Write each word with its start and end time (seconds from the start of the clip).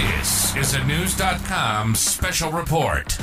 This 0.00 0.56
is 0.56 0.72
a 0.72 0.78
Knewz.com 0.78 1.94
special 1.94 2.50
report. 2.50 3.18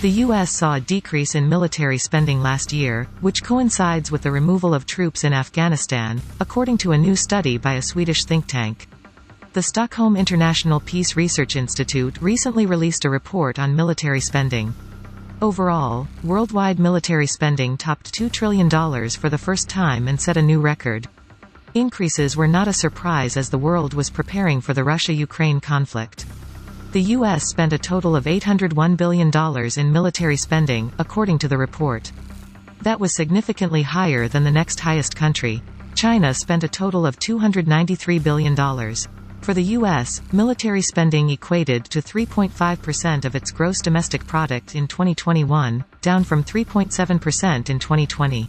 The 0.00 0.10
U.S. 0.26 0.50
saw 0.50 0.74
a 0.74 0.80
decrease 0.80 1.36
in 1.36 1.48
military 1.48 1.98
spending 1.98 2.42
last 2.42 2.72
year, 2.72 3.06
which 3.20 3.44
coincides 3.44 4.10
with 4.10 4.22
the 4.22 4.32
removal 4.32 4.74
of 4.74 4.86
troops 4.86 5.22
in 5.22 5.32
Afghanistan, 5.32 6.20
according 6.40 6.78
to 6.78 6.90
a 6.90 6.98
new 6.98 7.14
study 7.14 7.58
by 7.58 7.74
a 7.74 7.82
Swedish 7.82 8.24
think 8.24 8.48
tank. 8.48 8.88
The 9.52 9.62
Stockholm 9.62 10.16
International 10.16 10.80
Peace 10.80 11.14
Research 11.14 11.54
Institute 11.54 12.20
recently 12.20 12.66
released 12.66 13.04
a 13.04 13.10
report 13.10 13.60
on 13.60 13.76
military 13.76 14.20
spending. 14.20 14.74
Overall, 15.40 16.08
worldwide 16.24 16.80
military 16.80 17.28
spending 17.28 17.76
topped 17.76 18.12
$2 18.12 18.32
trillion 18.32 18.68
for 19.10 19.30
the 19.30 19.38
first 19.38 19.68
time 19.68 20.08
and 20.08 20.20
set 20.20 20.36
a 20.36 20.42
new 20.42 20.60
record. 20.60 21.06
Increases 21.74 22.34
were 22.34 22.48
not 22.48 22.66
a 22.66 22.72
surprise 22.72 23.36
as 23.36 23.50
the 23.50 23.58
world 23.58 23.92
was 23.92 24.08
preparing 24.08 24.62
for 24.62 24.72
the 24.72 24.84
Russia-Ukraine 24.84 25.60
conflict. 25.60 26.24
The 26.92 27.02
U.S. 27.16 27.44
spent 27.44 27.74
a 27.74 27.78
total 27.78 28.16
of 28.16 28.24
$801 28.24 28.96
billion 28.96 29.30
in 29.76 29.92
military 29.92 30.38
spending, 30.38 30.90
according 30.98 31.38
to 31.40 31.48
the 31.48 31.58
report. 31.58 32.10
That 32.80 32.98
was 32.98 33.14
significantly 33.14 33.82
higher 33.82 34.28
than 34.28 34.44
the 34.44 34.50
next 34.50 34.80
highest 34.80 35.14
country. 35.14 35.62
China 35.94 36.32
spent 36.32 36.64
a 36.64 36.68
total 36.68 37.04
of 37.04 37.18
$293 37.18 38.22
billion. 38.22 38.56
For 39.42 39.52
the 39.52 39.62
U.S., 39.62 40.22
military 40.32 40.80
spending 40.82 41.28
equated 41.28 41.84
to 41.86 42.00
3.5% 42.00 43.24
of 43.26 43.34
its 43.36 43.50
gross 43.50 43.82
domestic 43.82 44.26
product 44.26 44.74
in 44.74 44.88
2021, 44.88 45.84
down 46.00 46.24
from 46.24 46.42
3.7% 46.42 47.68
in 47.68 47.78
2020. 47.78 48.48